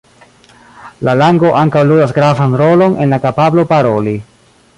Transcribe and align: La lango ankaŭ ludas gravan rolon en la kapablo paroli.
La 1.07 1.13
lango 1.21 1.51
ankaŭ 1.59 1.83
ludas 1.91 2.15
gravan 2.17 2.57
rolon 2.63 2.97
en 3.07 3.15
la 3.17 3.21
kapablo 3.27 3.69
paroli. 3.75 4.17